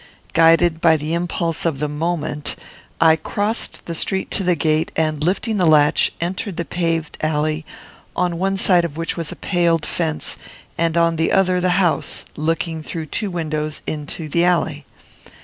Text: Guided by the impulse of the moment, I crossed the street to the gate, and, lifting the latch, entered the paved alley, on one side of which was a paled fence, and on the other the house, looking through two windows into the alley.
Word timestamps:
Guided 0.33 0.81
by 0.81 0.97
the 0.97 1.13
impulse 1.13 1.63
of 1.63 1.77
the 1.77 1.87
moment, 1.87 2.55
I 2.99 3.15
crossed 3.15 3.85
the 3.85 3.93
street 3.93 4.31
to 4.31 4.43
the 4.43 4.55
gate, 4.55 4.91
and, 4.95 5.23
lifting 5.23 5.57
the 5.57 5.67
latch, 5.67 6.11
entered 6.19 6.57
the 6.57 6.65
paved 6.65 7.19
alley, 7.21 7.65
on 8.15 8.39
one 8.39 8.57
side 8.57 8.83
of 8.83 8.97
which 8.97 9.15
was 9.15 9.31
a 9.31 9.35
paled 9.35 9.85
fence, 9.85 10.37
and 10.75 10.97
on 10.97 11.17
the 11.17 11.31
other 11.31 11.61
the 11.61 11.77
house, 11.85 12.25
looking 12.35 12.81
through 12.81 13.05
two 13.13 13.29
windows 13.29 13.83
into 13.85 14.27
the 14.27 14.43
alley. 14.43 14.85